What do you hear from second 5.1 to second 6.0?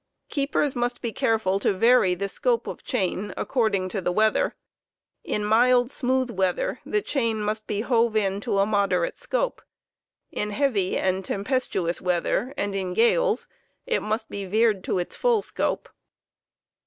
^J g e in mild